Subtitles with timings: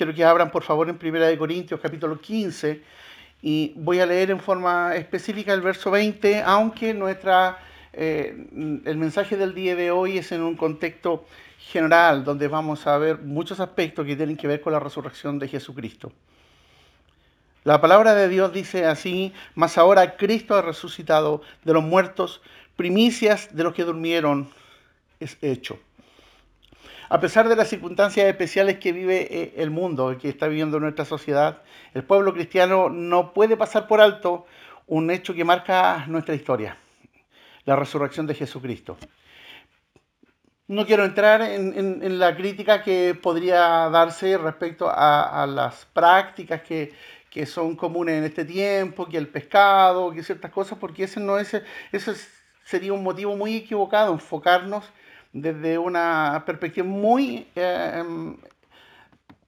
[0.00, 2.82] quiero que abran por favor en Primera de Corintios capítulo 15
[3.42, 7.58] y voy a leer en forma específica el verso 20, aunque nuestra,
[7.92, 8.46] eh,
[8.86, 11.26] el mensaje del día de hoy es en un contexto
[11.58, 15.48] general, donde vamos a ver muchos aspectos que tienen que ver con la resurrección de
[15.48, 16.10] Jesucristo.
[17.64, 22.40] La palabra de Dios dice así, mas ahora Cristo ha resucitado de los muertos,
[22.74, 24.48] primicias de los que durmieron
[25.20, 25.78] es hecho.
[27.12, 31.04] A pesar de las circunstancias especiales que vive eh, el mundo, que está viviendo nuestra
[31.04, 31.60] sociedad,
[31.92, 34.46] el pueblo cristiano no puede pasar por alto
[34.86, 36.78] un hecho que marca nuestra historia,
[37.64, 38.96] la resurrección de Jesucristo.
[40.68, 46.94] No quiero entrar en, la crítica que podría darse respecto a, las prácticas que,
[47.44, 51.60] son comunes en este tiempo, que el pescado, que ciertas cosas, porque ese no es,
[51.90, 52.14] ese
[52.64, 54.84] sería un motivo muy equivocado, enfocarnos
[55.32, 57.46] desde una perspectiva muy...
[57.54, 58.34] Eh,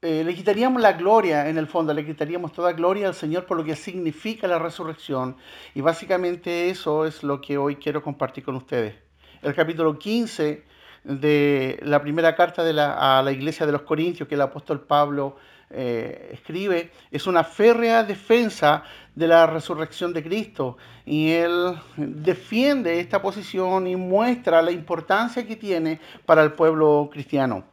[0.05, 3.57] eh, le quitaríamos la gloria en el fondo, le quitaríamos toda gloria al Señor por
[3.57, 5.37] lo que significa la resurrección.
[5.75, 8.97] Y básicamente eso es lo que hoy quiero compartir con ustedes.
[9.43, 10.65] El capítulo 15
[11.05, 14.81] de la primera carta de la, a la iglesia de los Corintios que el apóstol
[14.81, 15.37] Pablo
[15.73, 18.85] eh, escribe, es una férrea defensa
[19.15, 20.77] de la resurrección de Cristo.
[21.05, 27.65] Y él defiende esta posición y muestra la importancia que tiene para el pueblo cristiano.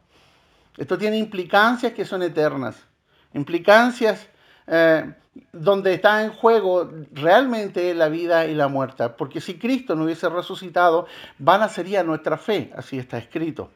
[0.77, 2.75] Esto tiene implicancias que son eternas,
[3.33, 4.27] implicancias
[4.65, 5.13] eh,
[5.51, 9.09] donde está en juego realmente la vida y la muerte.
[9.09, 13.71] Porque si Cristo no hubiese resucitado, vana sería nuestra fe, así está escrito.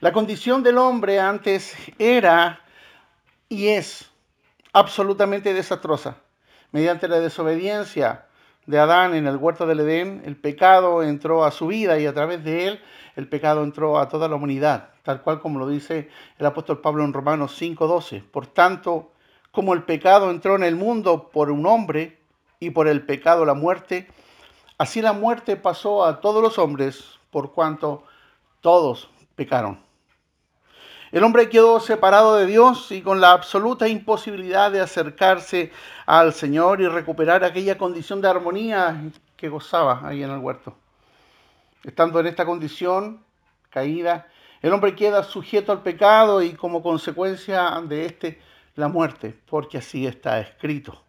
[0.00, 2.63] La condición del hombre antes era
[3.48, 4.10] y es
[4.72, 6.18] absolutamente desastrosa.
[6.72, 8.26] Mediante la desobediencia
[8.66, 12.14] de Adán en el huerto del Edén, el pecado entró a su vida y a
[12.14, 12.80] través de él
[13.16, 17.04] el pecado entró a toda la humanidad, tal cual como lo dice el apóstol Pablo
[17.04, 18.22] en Romanos 5:12.
[18.22, 19.12] Por tanto,
[19.52, 22.18] como el pecado entró en el mundo por un hombre
[22.58, 24.08] y por el pecado la muerte,
[24.78, 28.04] así la muerte pasó a todos los hombres por cuanto
[28.60, 29.83] todos pecaron.
[31.14, 35.70] El hombre quedó separado de Dios y con la absoluta imposibilidad de acercarse
[36.06, 39.00] al Señor y recuperar aquella condición de armonía
[39.36, 40.76] que gozaba ahí en el huerto.
[41.84, 43.22] Estando en esta condición
[43.70, 44.26] caída,
[44.60, 48.40] el hombre queda sujeto al pecado y como consecuencia de este
[48.74, 51.00] la muerte, porque así está escrito.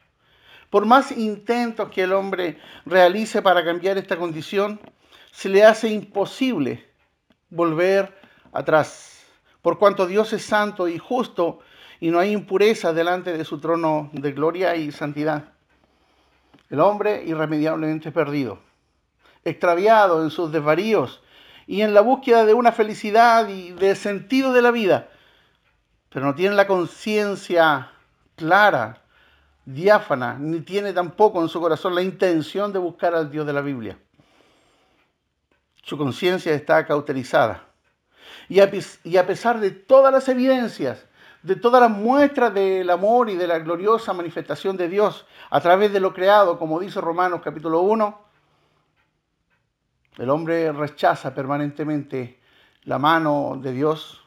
[0.69, 4.79] Por más intentos que el hombre realice para cambiar esta condición,
[5.31, 6.87] se le hace imposible
[7.49, 8.15] volver
[8.53, 9.14] atrás,
[9.65, 11.57] por cuanto Dios es santo y justo
[11.99, 15.53] y no hay impureza delante de su trono de gloria y santidad.
[16.69, 18.59] El hombre irremediablemente perdido,
[19.43, 21.23] extraviado en sus desvaríos
[21.65, 25.09] y en la búsqueda de una felicidad y de sentido de la vida,
[26.09, 27.89] pero no tiene la conciencia
[28.35, 29.01] clara,
[29.65, 33.61] diáfana, ni tiene tampoco en su corazón la intención de buscar al Dios de la
[33.61, 33.97] Biblia.
[35.81, 37.64] Su conciencia está cauterizada.
[38.49, 41.05] Y a, pesar de todas las evidencias,
[41.43, 45.93] de todas las muestras del amor y de la gloriosa manifestación de Dios a través
[45.93, 48.21] de lo creado, como dice Romanos capítulo 1,
[50.17, 52.39] el hombre rechaza permanentemente
[52.83, 54.23] la mano de Dios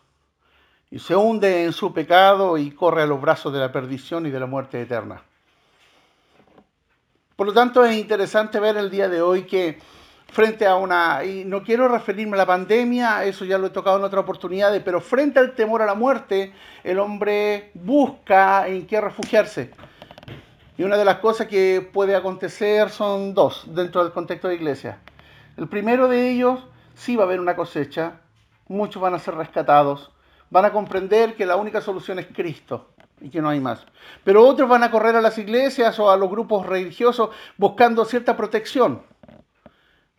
[0.90, 4.30] y se hunde en su pecado y corre a los brazos de la perdición y
[4.30, 5.22] de la muerte eterna.
[7.36, 9.78] Por lo tanto, es interesante ver el día de hoy que
[10.30, 13.98] frente a una, y no quiero referirme a la pandemia, eso ya lo he tocado
[13.98, 16.52] en otra oportunidad, pero frente al temor a la muerte,
[16.84, 19.70] el hombre busca en qué refugiarse.
[20.76, 25.00] Y una de las cosas que puede acontecer son dos dentro del contexto de iglesia.
[25.56, 26.60] El primero de ellos,
[26.94, 28.20] sí va a haber una cosecha,
[28.68, 30.12] muchos van a ser rescatados,
[30.50, 32.90] van a comprender que la única solución es Cristo
[33.20, 33.84] y que no hay más.
[34.22, 38.36] Pero otros van a correr a las iglesias o a los grupos religiosos buscando cierta
[38.36, 39.02] protección.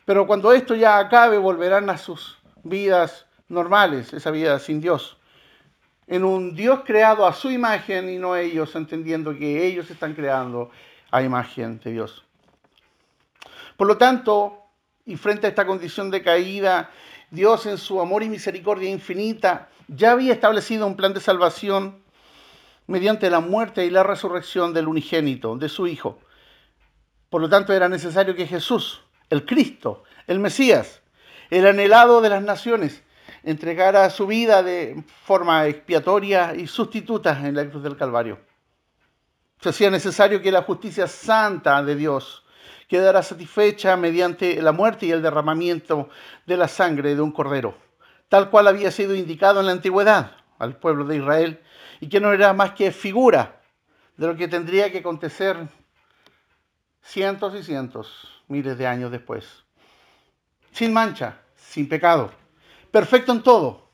[0.09, 5.17] Pero cuando esto ya acabe, volverán a sus vidas normales, esa vida sin Dios.
[6.07, 10.71] En un Dios creado a su imagen y no ellos, entendiendo que ellos están creando
[11.11, 12.25] a imagen de Dios.
[13.77, 14.63] Por lo tanto,
[15.06, 16.89] y frente a esta condición de caída,
[17.29, 22.01] Dios en su amor y misericordia infinita ya había establecido un plan de salvación
[22.88, 26.17] mediante la muerte y la resurrección del unigénito, de su Hijo.
[27.29, 31.01] Por lo tanto, era necesario que Jesús, el Cristo, el Mesías,
[31.49, 33.03] el anhelado de las naciones,
[33.43, 38.39] entregara su vida de forma expiatoria y sustituta en la cruz del Calvario.
[39.61, 42.43] Se hacía necesario que la justicia santa de Dios
[42.87, 46.09] quedara satisfecha mediante la muerte y el derramamiento
[46.45, 47.89] de la sangre de un cordero
[48.29, 51.59] tal cual había sido indicado en la antigüedad al pueblo de Israel
[51.99, 53.61] y que no era más que figura
[54.15, 55.67] de lo que tendría que acontecer
[57.01, 59.63] cientos y cientos, miles de años después.
[60.72, 62.31] Sin mancha, sin pecado,
[62.92, 63.90] perfecto en todo.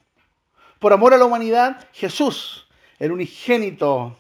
[0.80, 2.68] Por amor a la humanidad, Jesús,
[3.00, 4.18] el unigénito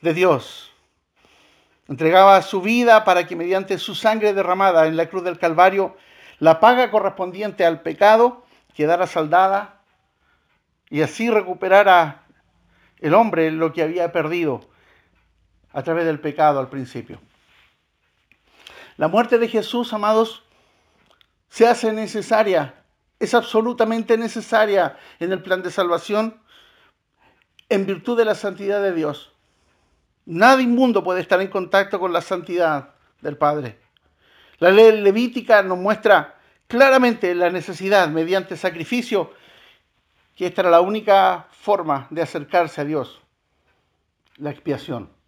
[0.00, 0.72] de Dios,
[1.88, 5.96] entregaba su vida para que mediante su sangre derramada en la cruz del Calvario,
[6.38, 9.80] la paga correspondiente al pecado quedara saldada
[10.88, 12.22] y así recuperara
[12.98, 14.60] el hombre lo que había perdido
[15.72, 17.20] a través del pecado al principio.
[19.00, 20.42] La muerte de Jesús, amados,
[21.48, 22.84] se hace necesaria,
[23.18, 26.38] es absolutamente necesaria en el plan de salvación
[27.70, 29.32] en virtud de la santidad de Dios.
[30.26, 32.90] Nada inmundo puede estar en contacto con la santidad
[33.22, 33.78] del Padre.
[34.58, 39.32] La ley levítica nos muestra claramente la necesidad, mediante sacrificio,
[40.36, 43.22] que esta era la única forma de acercarse a Dios,
[44.36, 45.19] la expiación.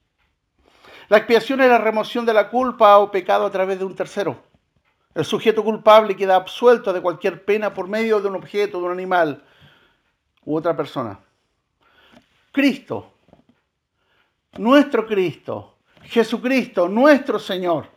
[1.13, 4.45] La expiación es la remoción de la culpa o pecado a través de un tercero.
[5.15, 8.93] El sujeto culpable queda absuelto de cualquier pena por medio de un objeto, de un
[8.93, 9.45] animal
[10.47, 11.21] u otra persona.
[12.51, 13.13] Cristo,
[14.57, 17.89] nuestro Cristo, Jesucristo, nuestro Señor,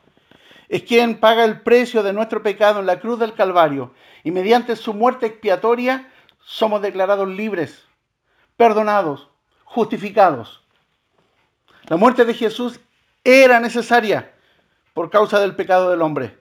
[0.68, 3.94] es quien paga el precio de nuestro pecado en la cruz del Calvario
[4.26, 6.12] y mediante su muerte expiatoria
[6.44, 7.82] somos declarados libres,
[8.58, 9.30] perdonados,
[9.64, 10.66] justificados.
[11.88, 12.82] La muerte de Jesús
[13.26, 14.32] era necesaria
[14.94, 16.38] por causa del pecado del hombre.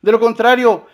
[0.00, 0.86] De lo contrario,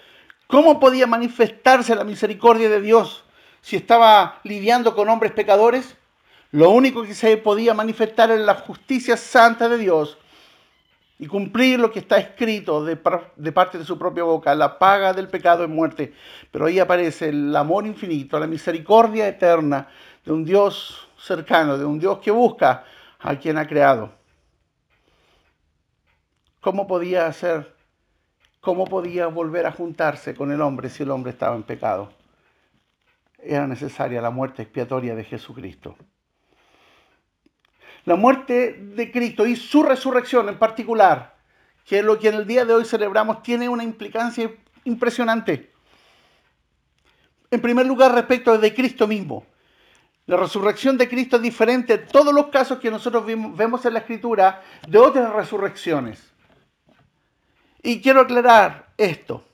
[0.48, 3.24] ¿cómo podía manifestarse la misericordia de Dios
[3.62, 5.96] si estaba lidiando con hombres pecadores?
[6.50, 10.18] Lo único que se podía manifestar era la justicia santa de Dios
[11.20, 14.54] y cumplir lo que está escrito de, parte de su propia boca.
[14.54, 16.12] La paga del pecado es muerte.
[16.50, 19.86] Pero ahí aparece el amor infinito, la misericordia eterna
[20.24, 22.84] de un Dios cercano, de un Dios que busca
[23.20, 24.19] a quien ha creado.
[26.60, 27.74] ¿Cómo podía hacer?
[28.60, 32.12] ¿Cómo podía volver a juntarse con el hombre si el hombre estaba en pecado?
[33.38, 35.96] Era necesaria la muerte expiatoria de Jesucristo.
[38.04, 41.36] La muerte de Cristo y su resurrección en particular,
[41.86, 44.50] que es lo que en el día de hoy celebramos, tiene una implicancia
[44.84, 45.72] impresionante.
[47.50, 49.46] En primer lugar, respecto de Cristo mismo.
[50.26, 54.00] La resurrección de Cristo es diferente en todos los casos que nosotros vemos en la
[54.00, 56.29] Escritura de otras resurrecciones.
[57.82, 59.44] Y quiero aclarar esto.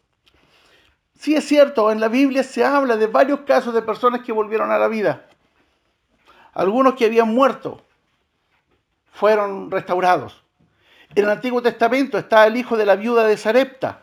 [1.19, 4.71] Sí es cierto, en la Biblia se habla de varios casos de personas que volvieron
[4.71, 5.27] a la vida.
[6.53, 7.83] Algunos que habían muerto
[9.13, 10.43] fueron restaurados.
[11.15, 14.03] En el Antiguo Testamento está el hijo de la viuda de Sarepta.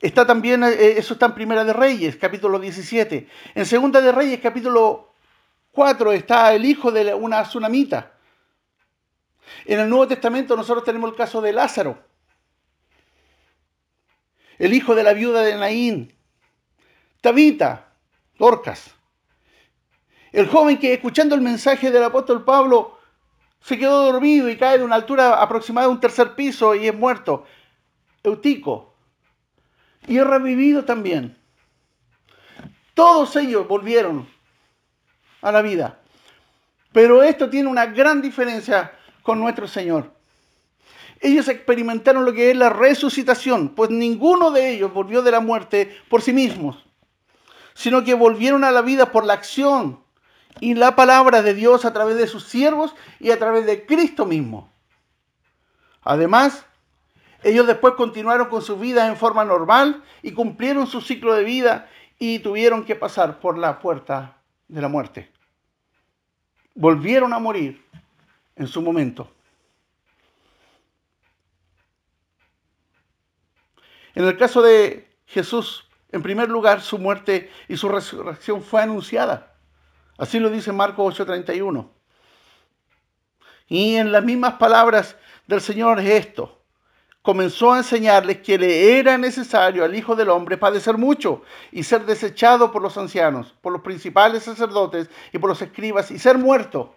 [0.00, 3.28] Está también, eh, eso está en Primera de Reyes, capítulo 17.
[3.54, 5.12] En Segunda de Reyes, capítulo
[5.72, 8.15] 4, está el hijo de una tsunamita.
[9.64, 11.98] En el Nuevo Testamento nosotros tenemos el caso de Lázaro,
[14.58, 16.14] el hijo de la viuda de Naín,
[17.20, 17.92] Tabita,
[18.38, 18.94] Dorcas.
[20.32, 22.98] El joven que escuchando el mensaje del apóstol Pablo
[23.60, 26.94] se quedó dormido y cae de una altura aproximada de un tercer piso y es
[26.94, 27.46] muerto.
[28.22, 28.94] Eutico.
[30.06, 31.36] Y es revivido también.
[32.94, 34.28] Todos ellos volvieron
[35.42, 35.98] a la vida.
[36.92, 38.95] Pero esto tiene una gran diferencia
[39.26, 40.12] con nuestro Señor.
[41.20, 45.96] Ellos experimentaron lo que es la resucitación, pues ninguno de ellos volvió de la muerte
[46.08, 46.86] por sí mismos,
[47.74, 50.00] sino que volvieron a la vida por la acción
[50.60, 54.26] y la palabra de Dios a través de sus siervos y a través de Cristo
[54.26, 54.70] mismo.
[56.02, 56.64] Además,
[57.42, 61.88] ellos después continuaron con su vida en forma normal y cumplieron su ciclo de vida
[62.20, 64.36] y tuvieron que pasar por la puerta
[64.68, 65.32] de la muerte.
[66.76, 67.84] Volvieron a morir
[68.56, 69.30] en su momento.
[74.14, 79.54] En el caso de Jesús, en primer lugar, su muerte y su resurrección fue anunciada.
[80.16, 81.90] Así lo dice Marcos 8:31.
[83.68, 86.62] Y en las mismas palabras del Señor es esto.
[87.20, 92.06] Comenzó a enseñarles que le era necesario al Hijo del Hombre padecer mucho y ser
[92.06, 96.94] desechado por los ancianos, por los principales sacerdotes y por los escribas y ser muerto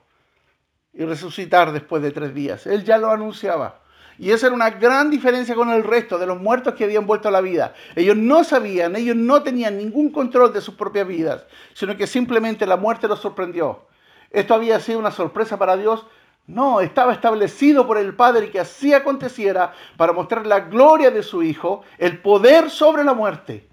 [0.94, 2.66] y resucitar después de tres días.
[2.68, 3.82] Él ya lo anunciaba.
[4.18, 7.30] Y esa era una gran diferencia con el resto de los muertos que habían vuelto
[7.30, 7.74] a la vida.
[7.96, 12.66] Ellos no sabían, ellos no tenían ningún control de sus propias vidas, sino que simplemente
[12.66, 13.88] la muerte los sorprendió.
[14.30, 16.06] ¿Esto había sido una sorpresa para Dios?
[16.48, 21.42] No, estaba establecido por el Padre que así aconteciera para mostrar la gloria de su
[21.42, 23.70] Hijo, el poder sobre la muerte.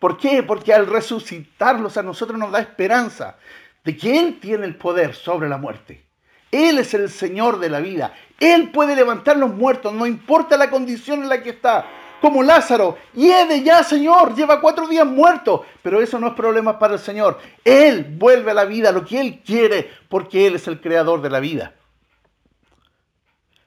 [0.00, 0.42] ¿Por qué?
[0.42, 3.36] Porque al resucitarlos a nosotros nos da esperanza
[3.84, 6.09] de que Él tiene el poder sobre la muerte.
[6.50, 8.14] Él es el Señor de la vida.
[8.38, 11.86] Él puede levantar los muertos, no importa la condición en la que está.
[12.20, 15.64] Como Lázaro, de ya, Señor, lleva cuatro días muerto.
[15.82, 17.38] Pero eso no es problema para el Señor.
[17.64, 21.30] Él vuelve a la vida lo que Él quiere, porque Él es el creador de
[21.30, 21.74] la vida.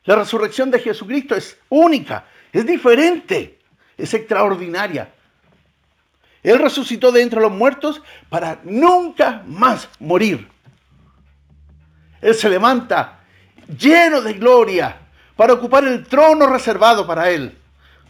[0.05, 3.57] La resurrección de Jesucristo es única, es diferente,
[3.97, 5.11] es extraordinaria.
[6.43, 10.52] Él resucitó de entre los muertos para nunca más morir.
[12.23, 13.19] Él se levanta
[13.77, 14.97] lleno de gloria
[15.35, 17.57] para ocupar el trono reservado para Él.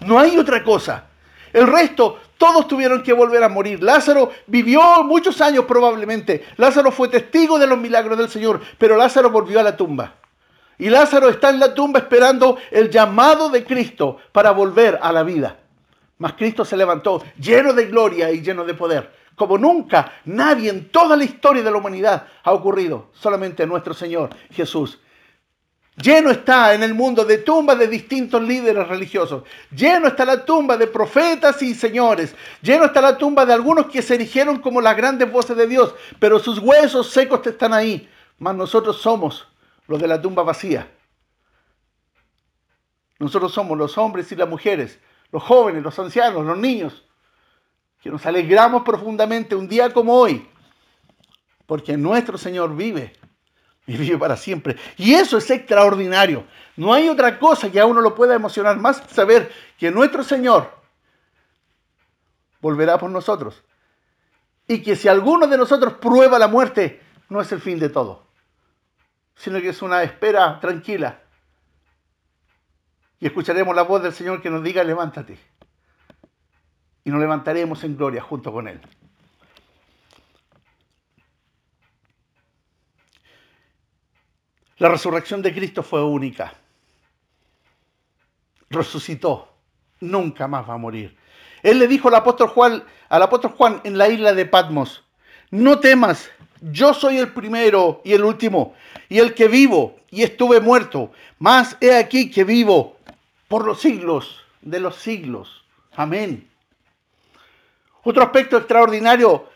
[0.01, 1.05] No hay otra cosa.
[1.51, 3.81] El resto, todos tuvieron que volver a morir.
[3.81, 6.45] Lázaro vivió muchos años probablemente.
[6.57, 10.13] Lázaro fue testigo de los milagros del Señor, pero Lázaro volvió a la tumba.
[10.77, 15.23] Y Lázaro está en la tumba esperando el llamado de Cristo para volver a la
[15.23, 15.57] vida.
[16.17, 20.89] Mas Cristo se levantó lleno de gloria y lleno de poder, como nunca nadie en
[20.89, 24.99] toda la historia de la humanidad ha ocurrido, solamente nuestro Señor Jesús.
[25.95, 29.43] Lleno está en el mundo de tumbas de distintos líderes religiosos.
[29.75, 32.35] Lleno está la tumba de profetas y señores.
[32.63, 35.93] Lleno está la tumba de algunos que se erigieron como las grandes voces de Dios,
[36.19, 38.09] pero sus huesos secos están ahí.
[38.39, 39.47] Mas nosotros somos
[39.87, 40.89] los de la tumba vacía.
[43.19, 44.99] Nosotros somos los hombres y las mujeres
[45.33, 47.03] los jóvenes, los ancianos, los niños,
[48.03, 50.45] que nos alegramos profundamente un día como hoy,
[51.65, 53.13] porque nuestro Señor vive
[53.87, 54.75] y vive para siempre.
[54.97, 56.43] Y eso es extraordinario.
[56.75, 60.69] No hay otra cosa que a uno lo pueda emocionar más saber que nuestro Señor
[62.59, 63.63] volverá por nosotros.
[64.67, 68.27] Y que si alguno de nosotros prueba la muerte, no es el fin de todo,
[69.35, 71.21] sino que es una espera tranquila
[73.21, 75.39] y escucharemos la voz del Señor que nos diga, levántate.
[77.05, 78.79] Y nos levantaremos en gloria junto con Él.
[84.77, 86.53] La resurrección de Cristo fue única.
[88.69, 89.49] Resucitó.
[89.99, 91.17] Nunca más va a morir.
[91.61, 95.03] Él le dijo al apóstol Juan, al apóstol Juan en la isla de Patmos,
[95.51, 96.29] no temas,
[96.59, 98.73] yo soy el primero y el último,
[99.07, 102.97] y el que vivo y estuve muerto, mas he aquí que vivo
[103.47, 105.63] por los siglos de los siglos.
[105.95, 106.49] Amén.
[108.03, 109.49] Otro aspecto extraordinario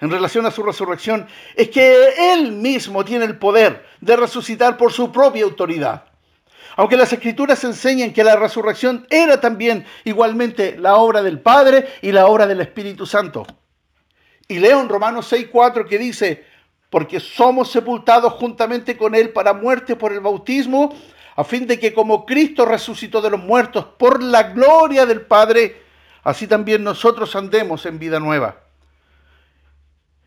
[0.00, 4.92] en relación a su resurrección es que Él mismo tiene el poder de resucitar por
[4.92, 6.04] su propia autoridad.
[6.76, 12.12] Aunque las escrituras enseñan que la resurrección era también igualmente la obra del Padre y
[12.12, 13.46] la obra del Espíritu Santo.
[14.48, 16.44] Y leo en Romanos 6:4 que dice,
[16.88, 20.94] porque somos sepultados juntamente con Él para muerte por el bautismo,
[21.36, 25.82] a fin de que como Cristo resucitó de los muertos por la gloria del Padre,
[26.22, 28.56] así también nosotros andemos en vida nueva.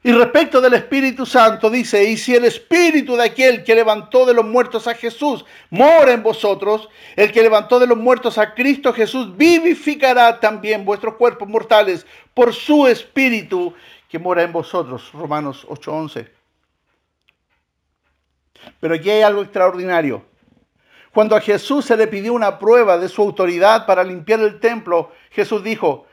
[0.06, 4.34] Y respecto del Espíritu Santo dice, y si el Espíritu de aquel que levantó de
[4.34, 8.92] los muertos a Jesús mora en vosotros, el que levantó de los muertos a Cristo
[8.92, 13.74] Jesús vivificará también vuestros cuerpos mortales por su Espíritu
[14.10, 15.10] que mora en vosotros.
[15.14, 16.28] Romanos 8:11.
[18.82, 20.26] Pero aquí hay algo extraordinario.
[21.14, 25.12] Cuando a Jesús se le pidió una prueba de su autoridad para limpiar el templo,
[25.30, 26.08] Jesús dijo,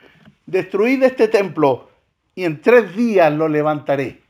[0.45, 1.88] destruid este templo
[2.35, 4.23] y en tres días lo levantaré.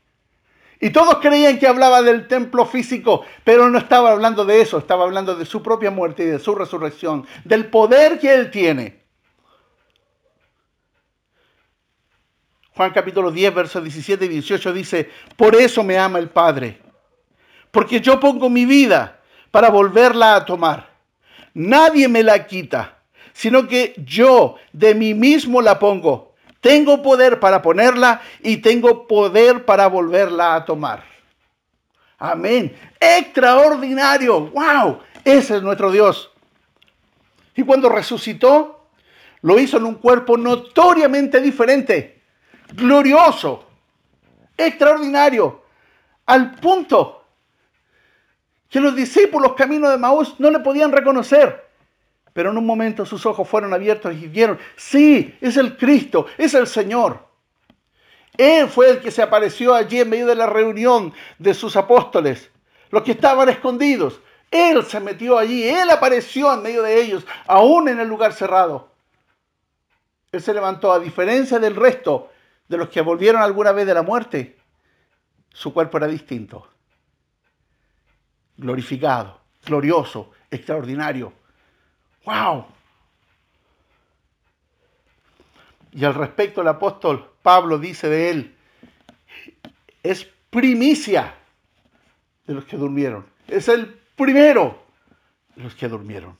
[0.79, 5.03] Y todos creían que hablaba del templo físico, pero no estaba hablando de eso, estaba
[5.03, 9.01] hablando de su propia muerte y de su resurrección, del poder que él tiene.
[12.73, 16.79] Juan capítulo 10, versos 17 y 18 dice, por eso me ama el Padre,
[17.71, 19.20] porque yo pongo mi vida
[19.51, 20.89] para volverla a tomar.
[21.53, 22.97] Nadie me la quita,
[23.33, 26.33] sino que yo de mí mismo la pongo.
[26.61, 31.03] Tengo poder para ponerla y tengo poder para volverla a tomar.
[32.17, 32.75] Amén.
[32.99, 34.47] Extraordinario.
[34.47, 34.99] ¡Wow!
[35.23, 36.31] Ese es nuestro Dios.
[37.55, 38.85] Y cuando resucitó,
[39.41, 42.21] lo hizo en un cuerpo notoriamente diferente,
[42.73, 43.65] glorioso,
[44.55, 45.63] extraordinario,
[46.27, 47.20] al punto
[48.71, 51.69] que los discípulos camino de Maús no le podían reconocer.
[52.33, 56.53] Pero en un momento sus ojos fueron abiertos y vieron, sí, es el Cristo, es
[56.53, 57.27] el Señor.
[58.37, 62.49] Él fue el que se apareció allí en medio de la reunión de sus apóstoles,
[62.89, 64.21] los que estaban escondidos.
[64.49, 68.89] Él se metió allí, Él apareció en medio de ellos, aún en el lugar cerrado.
[70.31, 72.31] Él se levantó, a diferencia del resto
[72.69, 74.57] de los que volvieron alguna vez de la muerte,
[75.49, 76.70] su cuerpo era distinto
[78.61, 81.33] glorificado, glorioso, extraordinario.
[82.23, 82.67] ¡Wow!
[85.93, 88.55] Y al respecto el apóstol Pablo dice de él,
[90.03, 91.35] es primicia
[92.45, 93.25] de los que durmieron.
[93.47, 94.83] Es el primero
[95.55, 96.37] de los que durmieron.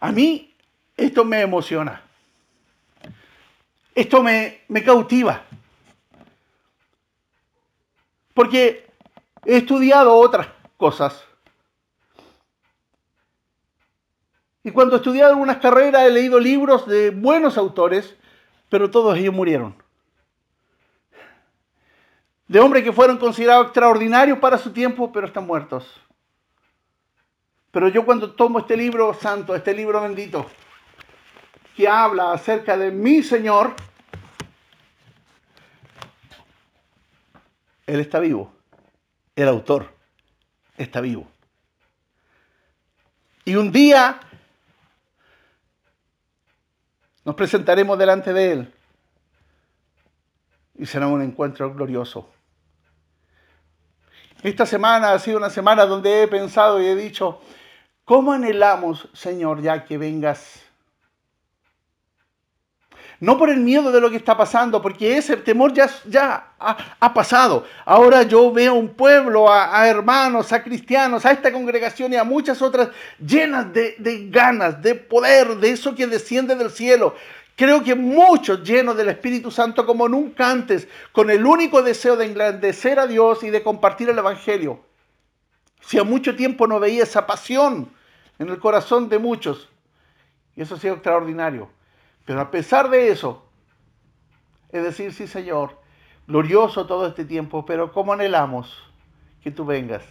[0.00, 0.54] A mí
[0.96, 2.02] esto me emociona.
[3.94, 5.44] Esto me, me cautiva.
[8.36, 8.86] Porque
[9.46, 11.24] he estudiado otras cosas.
[14.62, 18.14] Y cuando he estudiado algunas carreras he leído libros de buenos autores,
[18.68, 19.74] pero todos ellos murieron.
[22.46, 25.98] De hombres que fueron considerados extraordinarios para su tiempo, pero están muertos.
[27.70, 30.44] Pero yo cuando tomo este libro santo, este libro bendito,
[31.74, 33.74] que habla acerca de mi Señor,
[37.86, 38.52] Él está vivo.
[39.34, 39.94] El autor
[40.76, 41.26] está vivo.
[43.44, 44.20] Y un día
[47.24, 48.74] nos presentaremos delante de Él
[50.74, 52.30] y será un encuentro glorioso.
[54.42, 57.40] Esta semana ha sido una semana donde he pensado y he dicho,
[58.04, 60.65] ¿cómo anhelamos, Señor, ya que vengas?
[63.18, 67.14] No por el miedo de lo que está pasando, porque ese temor ya, ya ha,
[67.14, 67.64] pasado.
[67.86, 72.60] Ahora yo veo un pueblo, a, hermanos, a cristianos, a esta congregación y a muchas
[72.60, 77.14] otras llenas de, de ganas, de poder, de eso que desciende del cielo.
[77.56, 82.26] Creo que muchos llenos del Espíritu Santo como nunca antes, con el único deseo de
[82.26, 84.80] engrandecer a Dios y de compartir el Evangelio.
[85.80, 87.88] Si a mucho tiempo no veía esa pasión
[88.38, 89.70] en el corazón de muchos,
[90.54, 91.70] y eso ha sido extraordinario.
[92.26, 93.42] Pero a pesar de eso,
[94.70, 95.78] es decir, sí Señor,
[96.26, 98.76] glorioso todo este tiempo, pero ¿cómo anhelamos
[99.42, 100.02] que tú vengas?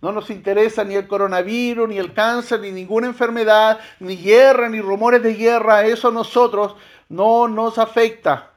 [0.00, 4.80] No nos interesa ni el coronavirus, ni el cáncer, ni ninguna enfermedad, ni guerra, ni
[4.80, 5.86] rumores de guerra.
[5.86, 6.74] Eso a nosotros
[7.08, 8.50] no nos afecta.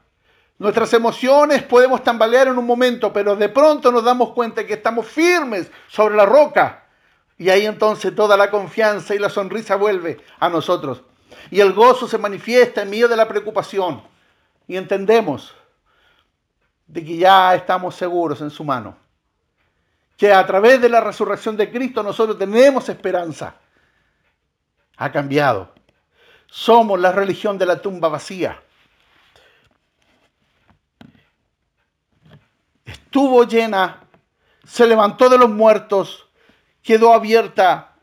[0.58, 5.06] Nuestras emociones podemos tambalear en un momento, pero de pronto nos damos cuenta que estamos
[5.06, 6.86] firmes sobre la roca.
[7.38, 11.04] Y ahí entonces toda la confianza y la sonrisa vuelve a nosotros.
[11.50, 14.02] Y el gozo se manifiesta en medio de la preocupación.
[14.66, 15.54] Y entendemos
[16.86, 18.96] de que ya estamos seguros en su mano.
[20.16, 23.54] Que a través de la resurrección de Cristo nosotros tenemos esperanza.
[24.96, 25.72] Ha cambiado.
[26.46, 28.62] Somos la religión de la tumba vacía.
[32.84, 34.04] Estuvo llena,
[34.64, 36.28] se levantó de los muertos,
[36.82, 37.94] quedó abierta,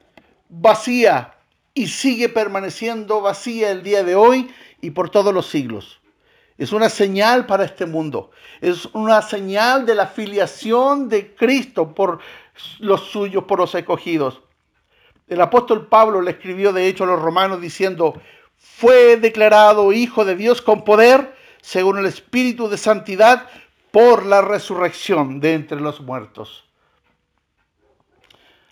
[0.49, 1.33] vacía,
[1.73, 4.49] y sigue permaneciendo vacía el día de hoy
[4.81, 5.99] y por todos los siglos.
[6.57, 8.29] Es una señal para este mundo.
[8.61, 12.19] Es una señal de la filiación de Cristo por
[12.79, 14.41] los suyos, por los escogidos.
[15.27, 18.21] El apóstol Pablo le escribió de hecho a los romanos diciendo,
[18.57, 23.49] fue declarado hijo de Dios con poder, según el Espíritu de Santidad,
[23.91, 26.65] por la resurrección de entre los muertos.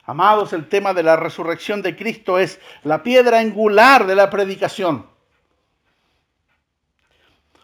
[0.05, 5.05] Amados, el tema de la resurrección de Cristo es la piedra angular de la predicación.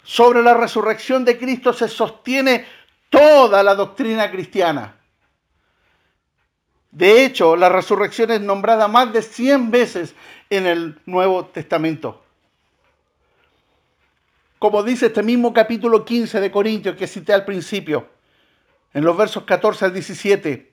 [0.04, 2.66] Sobre la resurrección de Cristo se sostiene
[3.10, 4.96] toda la doctrina cristiana.
[6.92, 10.16] De hecho, la resurrección es nombrada más de 100 veces
[10.50, 12.24] en el Nuevo Testamento.
[14.60, 18.08] Como dice este mismo capítulo 15 de Corintios que cité al principio,
[18.94, 20.72] en los versos 14 al 17,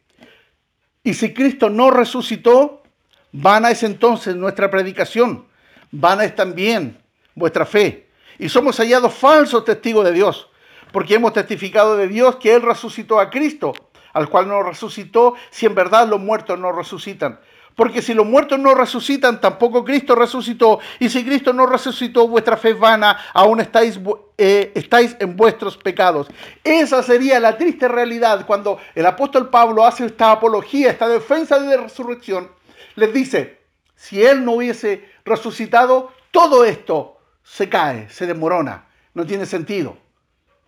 [1.04, 2.82] y si Cristo no resucitó,
[3.30, 5.46] vana es entonces nuestra predicación,
[5.92, 6.98] vana es también
[7.34, 8.08] vuestra fe.
[8.38, 10.48] Y somos hallados falsos testigos de Dios,
[10.92, 13.74] porque hemos testificado de Dios que Él resucitó a Cristo,
[14.14, 17.38] al cual no resucitó, si en verdad los muertos no resucitan.
[17.74, 20.78] Porque si los muertos no resucitan, tampoco Cristo resucitó.
[21.00, 23.98] Y si Cristo no resucitó, vuestra fe es vana, aún estáis,
[24.38, 26.28] eh, estáis en vuestros pecados.
[26.62, 31.76] Esa sería la triste realidad cuando el apóstol Pablo hace esta apología, esta defensa de
[31.76, 32.50] la resurrección.
[32.94, 33.60] Les dice,
[33.96, 39.96] si Él no hubiese resucitado, todo esto se cae, se demorona, no tiene sentido.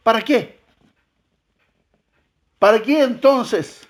[0.03, 0.59] ¿Para qué?
[2.59, 3.87] ¿Para qué entonces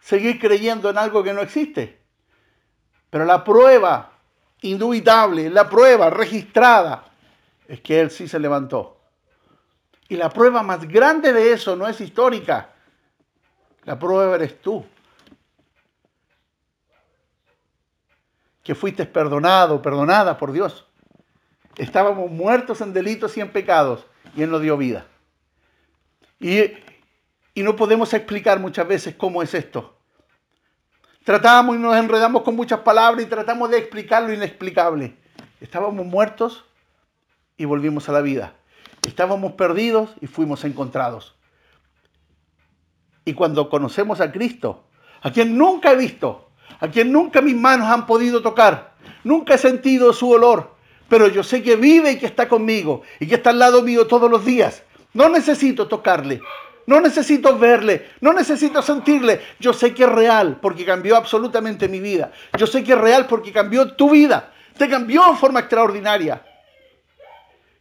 [0.00, 2.00] seguir creyendo en algo que no existe.
[3.10, 4.12] Pero la prueba
[4.62, 7.04] indubitable, la prueba registrada,
[7.66, 9.00] es que Él sí se levantó.
[10.08, 12.70] Y la prueba más grande de eso no es histórica.
[13.84, 14.84] La prueba eres tú.
[18.62, 20.86] Que fuiste perdonado, perdonada por Dios.
[21.76, 24.04] Estábamos muertos en delitos y en pecados
[24.36, 25.06] y Él nos dio vida.
[26.38, 26.72] Y,
[27.60, 29.94] y no podemos explicar muchas veces cómo es esto.
[31.24, 35.14] Tratamos y nos enredamos con muchas palabras y tratamos de explicar lo inexplicable.
[35.60, 36.64] Estábamos muertos
[37.58, 38.54] y volvimos a la vida.
[39.06, 41.36] Estábamos perdidos y fuimos encontrados.
[43.26, 44.84] Y cuando conocemos a Cristo,
[45.20, 46.48] a quien nunca he visto,
[46.80, 50.76] a quien nunca mis manos han podido tocar, nunca he sentido su olor,
[51.10, 54.06] pero yo sé que vive y que está conmigo y que está al lado mío
[54.06, 54.82] todos los días.
[55.12, 56.40] No necesito tocarle,
[56.86, 59.40] no necesito verle, no necesito sentirle.
[59.58, 62.32] Yo sé que es real porque cambió absolutamente mi vida.
[62.58, 64.52] Yo sé que es real porque cambió tu vida.
[64.76, 66.42] Te cambió en forma extraordinaria.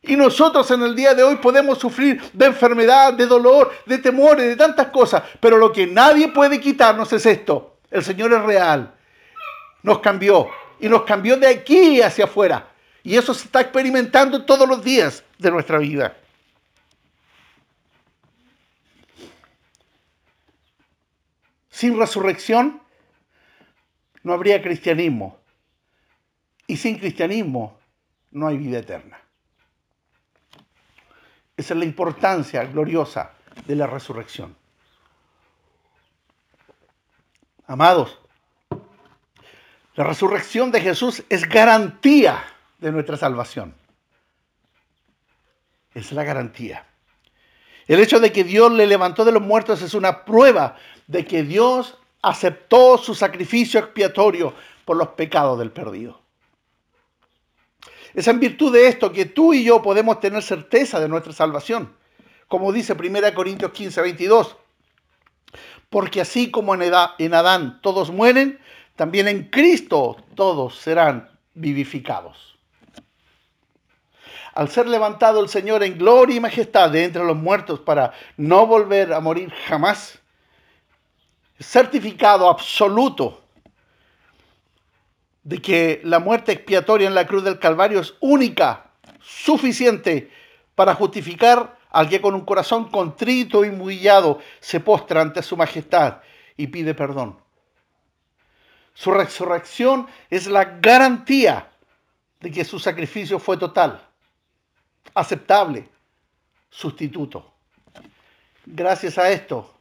[0.02, 4.46] Y nosotros en el día de hoy podemos sufrir de enfermedad, de dolor, de temores,
[4.46, 5.24] de tantas cosas.
[5.40, 7.78] Pero lo que nadie puede quitarnos es esto.
[7.92, 8.94] El Señor es real.
[9.84, 10.48] Nos cambió.
[10.80, 12.68] Y nos cambió de aquí hacia afuera.
[13.04, 16.16] Y eso se está experimentando todos los días de nuestra vida.
[21.80, 22.82] Sin resurrección
[24.24, 25.38] no habría cristianismo.
[26.68, 27.80] Y sin cristianismo
[28.32, 29.18] no hay vida eterna.
[31.56, 33.32] Esa es la importancia gloriosa
[33.66, 34.58] de la resurrección.
[37.66, 38.20] Amados,
[39.96, 42.44] la resurrección de Jesús es garantía
[42.80, 43.74] de nuestra salvación.
[45.94, 46.86] Es la garantía.
[47.88, 50.76] El hecho de que Dios le levantó de los muertos es una prueba
[51.10, 54.54] de que Dios aceptó su sacrificio expiatorio
[54.86, 56.22] por los pecados del perdido.
[58.14, 61.96] Es en virtud de esto que tú y yo podemos tener certeza de nuestra salvación.
[62.48, 64.56] Como dice 1 Corintios 15, 22.
[65.90, 68.60] Porque así como en, en Adán todos mueren,
[68.96, 72.56] también en Cristo todos serán vivificados.
[74.54, 78.68] Al ser levantado el Señor en gloria y majestad de entre los muertos para no
[78.68, 80.19] volver a morir jamás,
[81.60, 83.42] certificado absoluto
[85.44, 88.92] de que la muerte expiatoria en la cruz del Calvario es única,
[89.22, 90.32] suficiente
[90.76, 96.20] para justificar al que con un corazón contrito y humillado se postra ante su majestad
[96.56, 97.40] y pide perdón.
[98.94, 101.70] Su resurrección es la garantía
[102.40, 104.02] de que su sacrificio fue total,
[105.14, 105.88] aceptable,
[106.70, 107.54] sustituto.
[108.66, 109.79] Gracias a esto,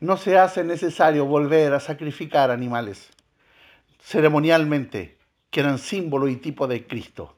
[0.00, 3.10] no se hace necesario volver a sacrificar animales
[4.02, 5.18] ceremonialmente,
[5.50, 7.36] que eran símbolo y tipo de Cristo.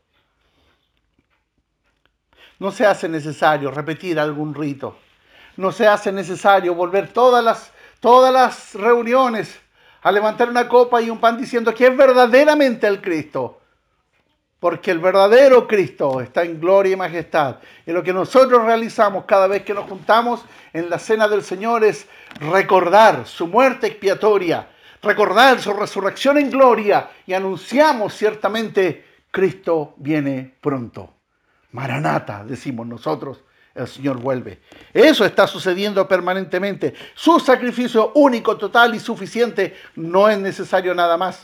[2.59, 4.97] No se hace necesario repetir algún rito.
[5.57, 9.61] No se hace necesario volver todas las, todas las reuniones
[10.03, 13.62] a levantar una copa y un pan diciendo que es verdaderamente el Cristo.
[14.63, 17.57] Porque el verdadero Cristo está en gloria y majestad.
[17.85, 21.83] Y lo que nosotros realizamos cada vez que nos juntamos en la cena del Señor
[21.83, 22.07] es
[22.41, 24.69] recordar su muerte expiatoria
[25.03, 31.15] recordar su resurrección en gloria y anunciamos ciertamente, Cristo viene pronto.
[31.73, 33.43] Maranata, decimos nosotros,
[33.75, 34.61] el Señor vuelve.
[34.93, 36.95] Eso está sucediendo permanentemente.
[37.15, 41.43] Su sacrificio único, total y suficiente no es necesario nada más.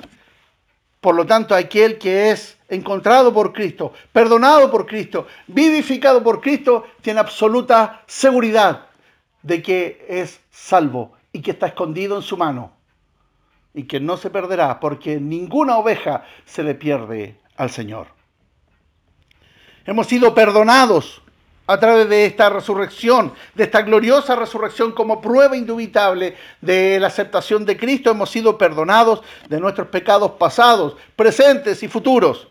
[1.00, 6.84] Por lo tanto, aquel que es encontrado por Cristo, perdonado por Cristo, vivificado por Cristo,
[7.00, 8.86] tiene absoluta seguridad
[9.42, 12.72] de que es salvo y que está escondido en su mano
[13.74, 18.08] y que no se perderá porque ninguna oveja se le pierde al Señor.
[19.84, 21.22] Hemos sido perdonados
[21.68, 27.66] a través de esta resurrección, de esta gloriosa resurrección como prueba indubitable de la aceptación
[27.66, 28.10] de Cristo.
[28.10, 32.48] Hemos sido perdonados de nuestros pecados pasados, presentes y futuros.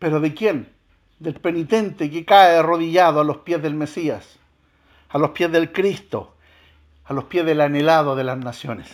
[0.00, 0.74] ¿Pero de quién?
[1.20, 4.40] Del penitente que cae arrodillado a los pies del Mesías,
[5.08, 6.34] a los pies del Cristo,
[7.04, 8.88] a los pies del anhelado de las naciones.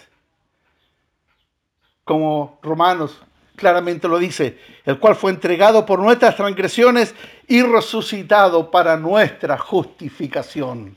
[2.05, 3.22] Como Romanos
[3.57, 7.14] claramente lo dice, el cual fue entregado por nuestras transgresiones
[7.47, 10.97] y resucitado para nuestra justificación.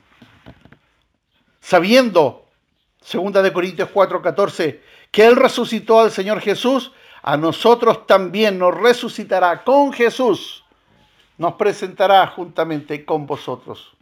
[1.60, 2.46] Sabiendo,
[3.12, 4.80] 2 de Corintios 4:14,
[5.12, 6.92] que él resucitó al Señor Jesús,
[7.22, 10.64] a nosotros también nos resucitará con Jesús,
[11.38, 13.98] nos presentará juntamente con vosotros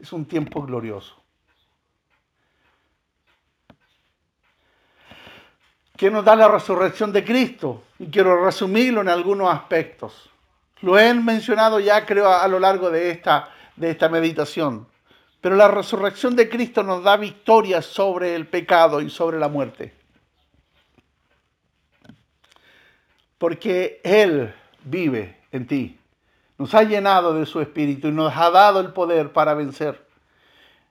[0.00, 1.17] es un tiempo glorioso.
[5.98, 7.82] ¿Qué nos da la resurrección de Cristo?
[7.98, 10.30] Y quiero resumirlo en algunos aspectos.
[10.80, 14.86] Lo he mencionado ya, creo, a lo largo de esta, de esta meditación.
[15.42, 19.92] Pero la resurrección de Cristo nos da victoria sobre el pecado y sobre la muerte.
[23.36, 25.98] Porque Él vive en ti
[26.58, 30.07] nos ha llenado de su espíritu y nos ha dado el poder para vencer.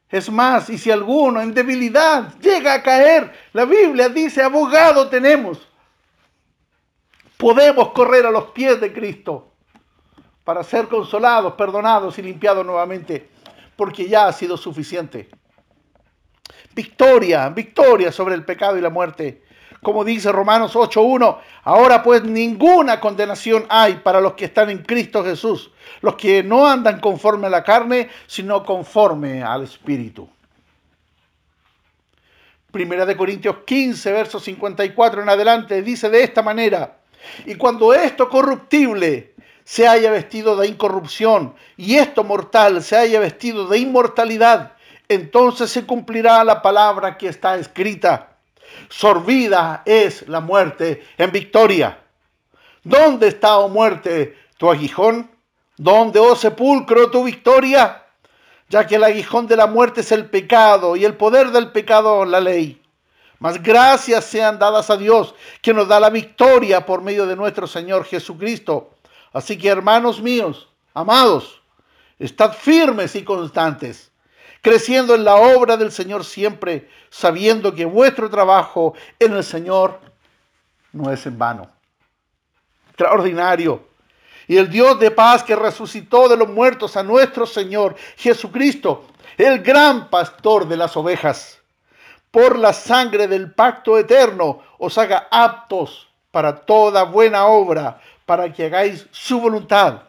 [0.09, 5.67] Es más, y si alguno en debilidad llega a caer, la Biblia dice, abogado tenemos
[7.37, 9.53] Podemos correr a los pies de Cristo
[10.43, 13.29] para ser consolados, perdonados y limpiados nuevamente,
[13.75, 15.29] porque ya ha sido suficiente.
[16.73, 19.43] Victoria, victoria sobre el pecado y la muerte.
[19.81, 25.23] Como dice Romanos 8.1, ahora pues ninguna condenación hay para los que están en Cristo
[25.23, 30.27] Jesús, los que no andan conforme a la carne, sino conforme al Espíritu.
[32.71, 36.97] Primera de Corintios 15, versos 54 en adelante, dice de esta manera,
[37.45, 43.67] y cuando esto corruptible se haya vestido de incorrupción y esto mortal se haya vestido
[43.67, 44.73] de inmortalidad,
[45.09, 48.36] entonces se cumplirá la palabra que está escrita.
[48.89, 51.99] Sorbida es la muerte en victoria.
[52.83, 55.29] ¿Dónde está, oh muerte, tu aguijón?
[55.77, 58.03] ¿Dónde, oh sepulcro, tu victoria?
[58.69, 62.25] Ya que el aguijón de la muerte es el pecado y el poder del pecado
[62.25, 62.81] la ley.
[63.39, 67.67] Mas gracias sean dadas a Dios que nos da la victoria por medio de nuestro
[67.67, 68.91] Señor Jesucristo.
[69.31, 71.61] Así que hermanos míos, amados,
[72.17, 74.06] estad firmes y constantes
[74.67, 80.01] creciendo en la obra del Señor siempre, sabiendo que vuestro trabajo en el Señor
[80.91, 81.69] no es en vano.
[82.89, 83.87] Extraordinario.
[84.45, 89.05] Y el Dios de paz que resucitó de los muertos a nuestro Señor Jesucristo,
[89.37, 91.59] el gran pastor de las ovejas,
[92.29, 98.65] por la sangre del pacto eterno, os haga aptos para toda buena obra, para que
[98.65, 100.01] hagáis su voluntad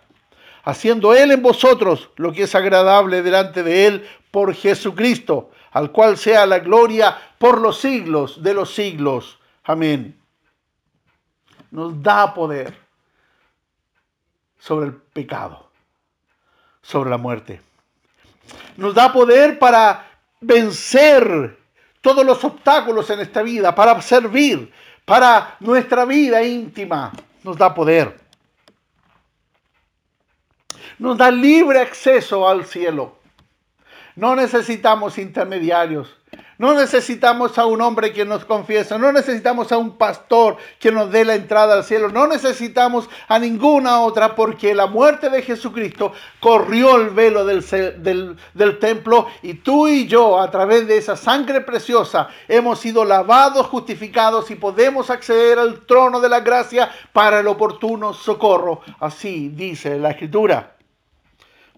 [0.69, 6.17] haciendo Él en vosotros lo que es agradable delante de Él por Jesucristo, al cual
[6.17, 9.39] sea la gloria por los siglos de los siglos.
[9.65, 10.19] Amén.
[11.71, 12.75] Nos da poder
[14.59, 15.71] sobre el pecado,
[16.83, 17.61] sobre la muerte.
[18.77, 20.07] Nos da poder para
[20.41, 21.59] vencer
[22.01, 24.73] todos los obstáculos en esta vida, para servir,
[25.05, 27.13] para nuestra vida íntima.
[27.43, 28.29] Nos da poder
[30.99, 33.18] nos da libre acceso al cielo.
[34.19, 36.09] No necesitamos intermediarios.
[36.59, 41.13] No necesitamos a un hombre que nos confiese, no necesitamos a un pastor que nos
[41.13, 46.13] dé la entrada al cielo, no necesitamos a ninguna otra porque la muerte de Jesucristo
[46.41, 47.65] corrió el velo del,
[48.03, 53.05] del, del, templo y tú y yo a través de esa sangre preciosa hemos sido
[53.05, 58.81] lavados, justificados y podemos acceder al trono de la gracia para el oportuno socorro.
[58.99, 60.78] Así dice la escritura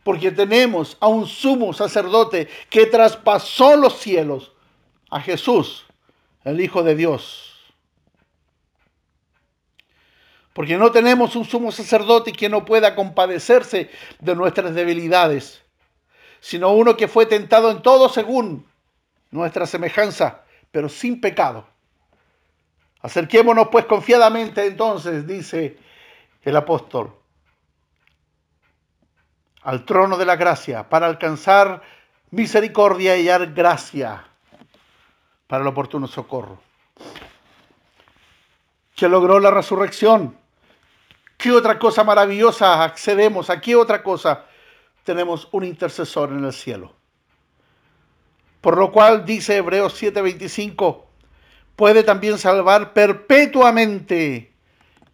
[0.03, 4.53] porque tenemos a un sumo sacerdote que traspasó los cielos,
[5.11, 5.87] a Jesús,
[6.45, 7.47] el Hijo de Dios.
[10.53, 15.63] Porque no tenemos un sumo sacerdote que no pueda compadecerse de nuestras debilidades,
[16.41, 18.67] sino uno que fue tentado en todo según
[19.31, 21.67] nuestra semejanza, pero sin pecado.
[23.03, 25.79] Acerquémonos pues confiadamente entonces, dice
[26.43, 27.15] el apóstol,
[29.63, 31.83] al trono de la gracia para alcanzar
[32.31, 34.25] misericordia y dar gracia
[35.47, 36.61] para el oportuno socorro.
[38.95, 40.37] Que logró la resurrección.
[41.37, 43.51] ¿Qué otra cosa maravillosa accedemos?
[43.51, 44.45] ¿A qué otra cosa
[45.05, 46.95] tenemos un intercesor en el cielo?
[48.61, 51.05] Por lo cual dice Hebreos 7:25,
[51.77, 54.50] puede también salvar perpetuamente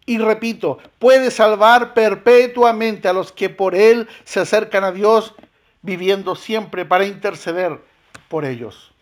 [0.07, 5.35] y repito, puede salvar perpetuamente a los que por Él se acercan a Dios,
[5.83, 7.81] viviendo siempre para interceder
[8.29, 8.93] por ellos.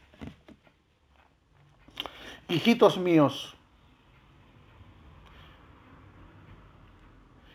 [2.48, 3.54] Hijitos míos,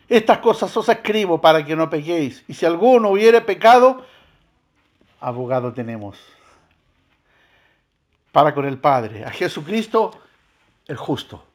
[0.08, 2.44] estas cosas os escribo para que no pequéis.
[2.46, 4.06] Y si alguno hubiere pecado,
[5.20, 6.18] abogado tenemos
[8.32, 10.12] para con el Padre, a Jesucristo
[10.86, 11.49] el justo.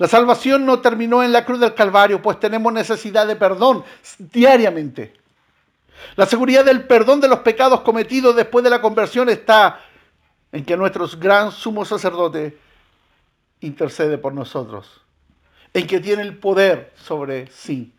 [0.00, 3.84] La salvación no terminó en la cruz del Calvario, pues tenemos necesidad de perdón
[4.18, 5.12] diariamente.
[6.16, 9.78] La seguridad del perdón de los pecados cometidos después de la conversión está
[10.52, 12.56] en que nuestro gran sumo sacerdote
[13.60, 15.02] intercede por nosotros,
[15.74, 17.92] en que tiene el poder sobre sí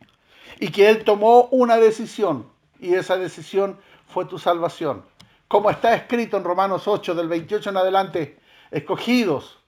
[0.60, 2.48] y que Él tomó una decisión
[2.80, 5.06] y esa decisión fue tu salvación.
[5.48, 8.40] Como está escrito en Romanos 8 del 28 en adelante,
[8.72, 9.61] escogidos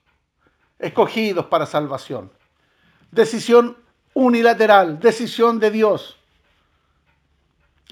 [0.78, 2.32] escogidos para salvación.
[3.10, 3.76] Decisión
[4.12, 6.18] unilateral, decisión de Dios.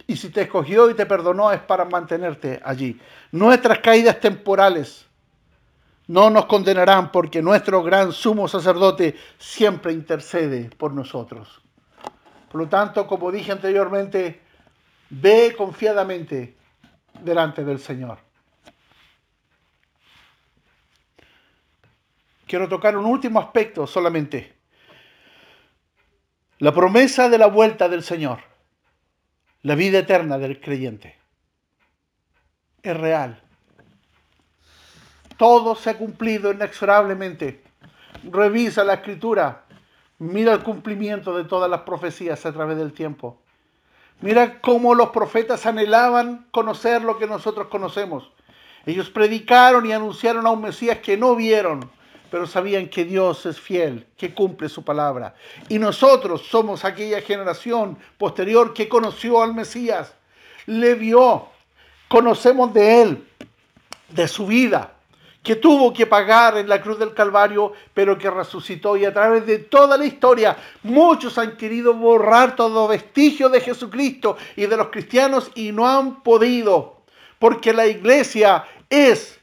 [0.07, 3.01] Y si te escogió y te perdonó es para mantenerte allí.
[3.31, 5.07] Nuestras caídas temporales
[6.09, 11.61] no nos condenarán porque nuestro gran sumo sacerdote siempre intercede por nosotros.
[12.51, 14.43] Por lo tanto, como dije anteriormente,
[15.09, 16.57] ve confiadamente
[17.23, 18.19] delante del Señor.
[22.53, 24.53] Quiero tocar un último aspecto solamente.
[26.59, 28.41] La promesa de la vuelta del Señor,
[29.63, 31.17] la vida eterna del creyente,
[32.83, 33.41] es real.
[35.39, 37.63] Todo se ha cumplido inexorablemente.
[38.31, 39.65] Revisa la escritura,
[40.19, 43.41] mira el cumplimiento de todas las profecías a través del tiempo.
[44.21, 48.31] Mira cómo los profetas anhelaban conocer lo que nosotros conocemos.
[48.85, 51.91] Ellos predicaron y anunciaron a un Mesías que no vieron,
[52.33, 55.35] pero sabían que Dios es fiel, que cumple su palabra.
[55.69, 60.15] Y nosotros somos aquella generación posterior que conoció al Mesías,
[60.65, 61.49] le vio,
[62.09, 63.29] conocemos de él,
[64.09, 64.95] de su vida,
[65.43, 68.97] que tuvo que pagar en la cruz del Calvario, pero que resucitó.
[68.97, 74.39] Y a través de toda la historia, muchos han querido borrar todo vestigio de Jesucristo
[74.57, 77.03] y de los cristianos y no han podido,
[77.39, 79.39] porque la iglesia es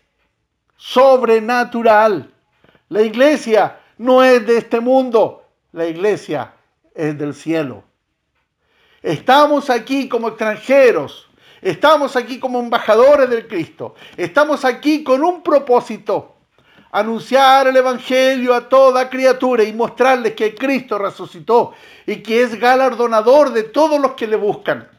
[0.76, 2.34] sobrenatural.
[2.90, 6.54] La iglesia no es de este mundo, la iglesia
[6.96, 7.84] es del cielo.
[9.04, 11.30] Estamos aquí como extranjeros,
[11.62, 16.36] estamos aquí como embajadores del Cristo, estamos aquí con un propósito,
[16.92, 21.74] anunciar el Evangelio a toda criatura y mostrarles que Cristo resucitó
[22.08, 24.90] y que es galardonador de todos los que le buscan.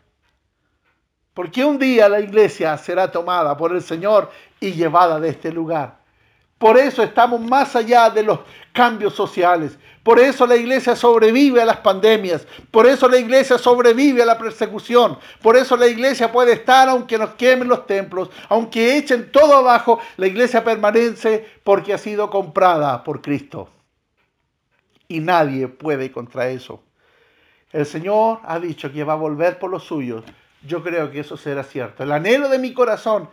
[1.35, 6.00] Porque un día la iglesia será tomada por el Señor y llevada de este lugar.
[6.61, 8.41] Por eso estamos más allá de los
[8.75, 9.79] cambios sociales.
[10.03, 12.47] Por eso la iglesia sobrevive a las pandemias.
[12.71, 15.19] Por eso la iglesia sobrevive a la persecución.
[15.41, 20.01] Por eso la iglesia puede estar aunque nos quemen los templos, aunque echen todo abajo.
[20.19, 23.71] La iglesia permanece porque ha sido comprada por Cristo.
[25.09, 26.83] Y nadie puede contra eso.
[27.73, 30.25] El Señor ha dicho que va a volver por los suyos.
[30.67, 32.03] Yo creo que eso será cierto.
[32.03, 33.31] El anhelo de mi corazón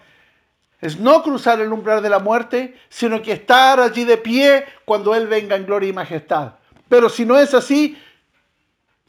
[0.82, 5.16] es no cruzar el umbral de la muerte, sino que estar allí de pie cuando
[5.16, 6.54] Él venga en gloria y majestad.
[6.88, 7.98] Pero si no es así,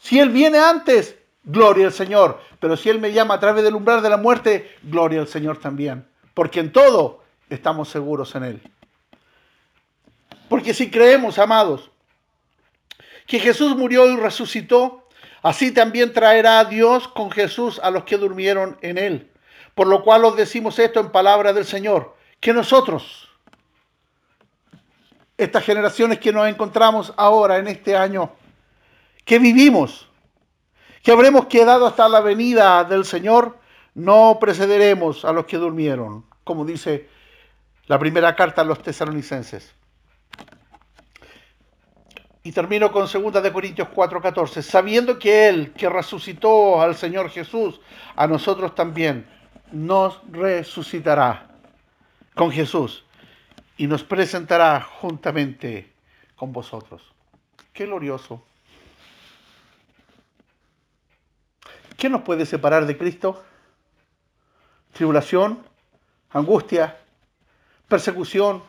[0.00, 2.40] si Él viene antes, gloria al Señor.
[2.58, 5.58] Pero si Él me llama a través del umbral de la muerte, gloria al Señor
[5.58, 6.06] también.
[6.34, 8.62] Porque en todo estamos seguros en Él.
[10.48, 11.90] Porque si creemos, amados,
[13.26, 15.06] que Jesús murió y resucitó,
[15.42, 19.30] así también traerá a Dios con Jesús a los que durmieron en Él.
[19.78, 23.28] Por lo cual os decimos esto en palabra del Señor, que nosotros,
[25.36, 28.32] estas generaciones que nos encontramos ahora en este año,
[29.24, 30.08] que vivimos,
[31.00, 33.56] que habremos quedado hasta la venida del Señor,
[33.94, 37.08] no precederemos a los que durmieron, como dice
[37.86, 39.76] la primera carta a los tesalonicenses.
[42.42, 47.80] Y termino con 2 de Corintios 4:14, sabiendo que Él que resucitó al Señor Jesús,
[48.16, 49.37] a nosotros también
[49.72, 51.48] nos resucitará
[52.34, 53.04] con Jesús
[53.76, 55.92] y nos presentará juntamente
[56.36, 57.02] con vosotros.
[57.72, 58.42] Qué glorioso.
[61.96, 63.42] ¿Qué nos puede separar de Cristo?
[64.92, 65.64] Tribulación,
[66.30, 66.96] angustia,
[67.88, 68.62] persecución,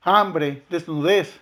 [0.00, 1.40] hambre, desnudez,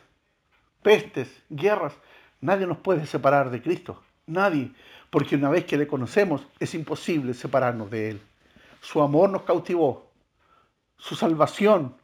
[0.83, 1.94] pestes, guerras.
[2.40, 4.03] Nadie nos puede separar de Cristo.
[4.27, 4.73] Nadie.
[5.11, 8.23] Porque una vez que le conocemos, es imposible separarnos de Él.
[8.81, 10.11] Su amor nos cautivó.
[10.97, 11.95] Su salvación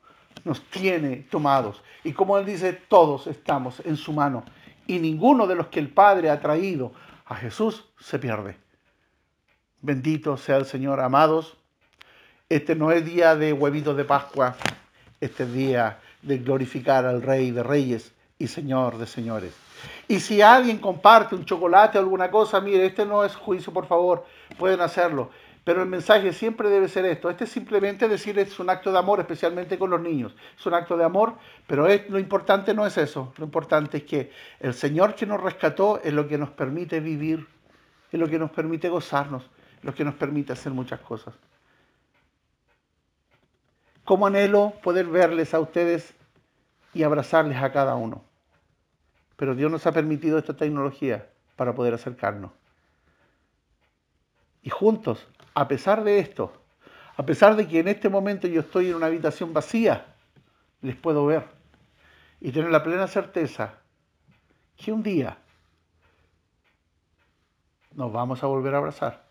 [0.45, 1.83] nos tiene tomados.
[2.05, 4.45] Y como Él dice, todos estamos en su mano.
[4.87, 6.93] Y ninguno de los que el Padre ha traído
[7.25, 8.57] a Jesús se pierde.
[9.83, 11.57] Bendito sea el Señor, amados.
[12.49, 14.57] Este no es día de huevitos de Pascua.
[15.21, 19.55] Este es día de glorificar al Rey de Reyes y Señor de Señores.
[20.09, 23.87] Y si alguien comparte un chocolate o alguna cosa, mire, este no es juicio, por
[23.87, 24.25] favor,
[24.59, 25.31] pueden hacerlo.
[25.67, 27.29] Pero el mensaje siempre debe ser esto.
[27.29, 30.33] Este es simplemente decir es un acto de amor, especialmente con los niños.
[30.57, 31.35] Es un acto de amor,
[31.67, 33.35] pero lo importante no es eso.
[33.37, 37.49] Lo importante es que el Señor que nos rescató es lo que nos permite vivir,
[38.13, 39.51] es lo que nos permite gozarnos,
[39.83, 41.35] lo que nos permite hacer muchas cosas.
[44.05, 46.15] Como anhelo poder verles a ustedes
[46.95, 48.23] y abrazarles a cada uno.
[49.35, 52.53] Pero Dios nos ha permitido esta tecnología para poder acercarnos.
[54.63, 55.27] Y juntos
[55.57, 56.53] a pesar de esto,
[57.17, 60.15] a pesar de que en este momento yo estoy en una habitación vacía,
[60.83, 61.47] les puedo ver
[62.43, 63.79] y tener la plena certeza
[64.77, 65.39] que un día
[67.95, 69.31] nos vamos a volver a abrazar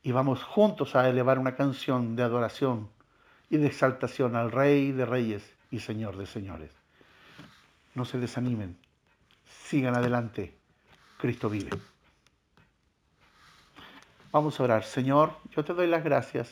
[0.00, 2.88] y vamos juntos a elevar una canción de adoración
[3.50, 6.70] y de exaltación al Rey de Reyes y Señor de Señores.
[7.96, 8.78] No se desanimen,
[9.44, 10.56] sigan adelante,
[11.18, 11.91] Cristo vive.
[14.32, 14.84] Vamos a orar.
[14.84, 16.50] Señor, yo te doy las gracias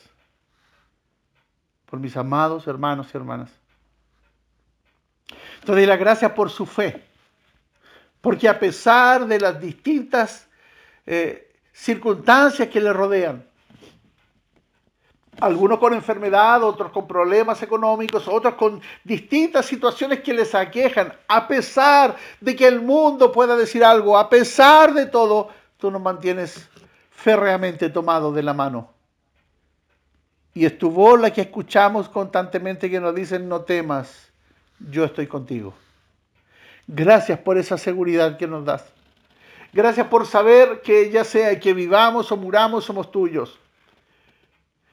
[1.87, 3.51] por mis amados hermanos y hermanas.
[5.65, 7.03] Te doy las gracias por su fe,
[8.21, 10.47] Porque a pesar de las distintas
[11.07, 13.47] eh, circunstancias que le rodean,
[15.41, 21.49] algunos con enfermedad, otros con problemas económicos, otros con distintas situaciones que les aquejan, a
[21.49, 26.69] pesar de que el mundo pueda decir algo, a pesar de todo, tú nos mantienes
[27.23, 28.89] férreamente tomado de la mano.
[30.55, 34.33] Y es tu voz la que escuchamos constantemente que nos dicen, no temas,
[34.79, 35.75] yo estoy contigo.
[36.87, 38.85] Gracias por esa seguridad que nos das.
[39.73, 43.59] Gracias por saber que ya sea que vivamos o muramos, somos tuyos.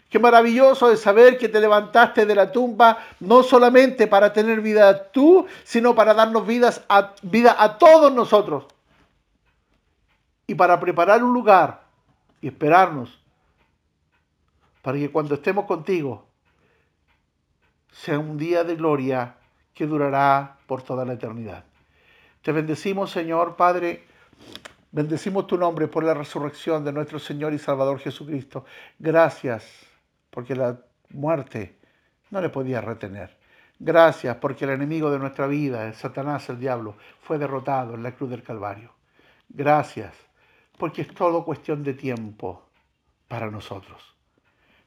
[0.09, 5.11] Qué maravilloso es saber que te levantaste de la tumba no solamente para tener vida
[5.11, 6.83] tú, sino para darnos vidas
[7.23, 8.65] vida a todos nosotros.
[10.45, 11.86] Y para preparar un lugar
[12.47, 13.21] esperarnos
[14.81, 16.27] para que cuando estemos contigo
[17.91, 19.35] sea un día de gloria
[19.73, 21.65] que durará por toda la eternidad.
[22.41, 24.05] Te bendecimos, Señor Padre.
[24.91, 28.65] Bendecimos tu nombre por la resurrección de nuestro Señor y Salvador Jesucristo.
[28.97, 29.65] Gracias
[30.29, 30.79] porque la
[31.09, 31.77] muerte
[32.31, 33.35] no le podía retener.
[33.79, 38.13] Gracias porque el enemigo de nuestra vida, el Satanás, el diablo, fue derrotado en la
[38.13, 38.91] cruz del Calvario.
[39.49, 40.26] Gracias
[40.77, 42.63] porque es todo cuestión de tiempo
[43.27, 44.15] para nosotros.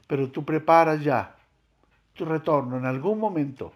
[0.06, 1.36] Pero tú preparas ya
[2.14, 3.72] tu retorno en algún momento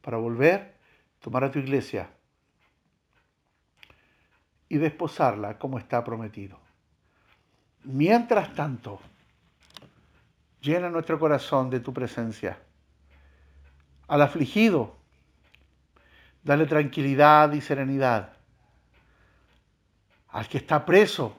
[0.00, 0.74] para volver,
[1.20, 2.10] tomar a tu iglesia
[4.68, 6.58] y desposarla como está prometido.
[7.84, 9.00] Mientras tanto,
[10.64, 12.58] Llena nuestro corazón de tu presencia.
[14.08, 14.96] Al afligido,
[16.42, 18.33] dale tranquilidad y serenidad.
[20.34, 21.38] Al que está preso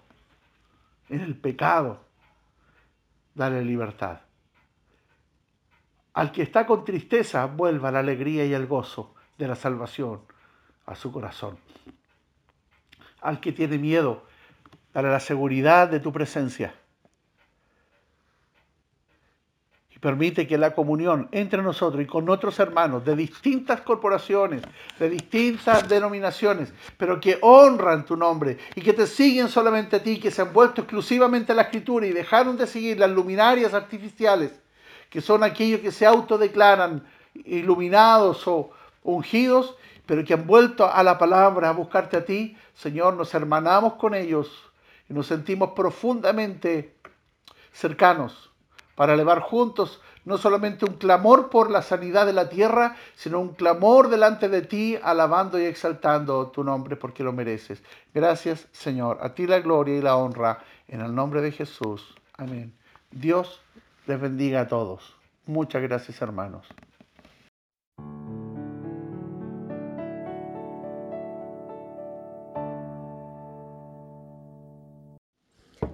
[1.09, 1.99] en el pecado,
[3.33, 4.21] dale libertad.
[6.13, 10.21] Al que está con tristeza, vuelva la alegría y el gozo de la salvación
[10.85, 11.57] a su corazón.
[13.19, 14.23] Al que tiene miedo,
[14.93, 16.73] dale la seguridad de tu presencia.
[20.05, 24.61] Permite que la comunión entre nosotros y con otros hermanos de distintas corporaciones,
[24.99, 30.19] de distintas denominaciones, pero que honran tu nombre y que te siguen solamente a ti,
[30.19, 34.51] que se han vuelto exclusivamente a la escritura y dejaron de seguir las luminarias artificiales,
[35.09, 37.03] que son aquellos que se autodeclaran
[37.43, 38.69] iluminados o
[39.01, 39.75] ungidos,
[40.05, 44.13] pero que han vuelto a la palabra, a buscarte a ti, Señor, nos hermanamos con
[44.13, 44.51] ellos
[45.09, 46.93] y nos sentimos profundamente
[47.73, 48.51] cercanos
[48.95, 53.49] para elevar juntos no solamente un clamor por la sanidad de la tierra, sino un
[53.49, 57.83] clamor delante de ti, alabando y exaltando tu nombre porque lo mereces.
[58.13, 59.19] Gracias, Señor.
[59.21, 60.63] A ti la gloria y la honra.
[60.87, 62.15] En el nombre de Jesús.
[62.37, 62.73] Amén.
[63.11, 63.61] Dios
[64.07, 65.15] les bendiga a todos.
[65.45, 66.65] Muchas gracias, hermanos.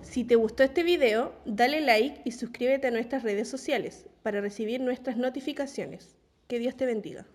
[0.02, 4.82] Si te gustó este video, dale like y suscríbete a nuestras redes sociales para recibir
[4.82, 6.16] nuestras notificaciones.
[6.48, 7.26] Que Dios te bendiga.